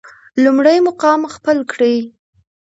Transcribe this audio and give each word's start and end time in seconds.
لومړی 0.43 0.77
مقام 0.87 1.21
خپل 1.35 1.57
کړي. 1.71 1.95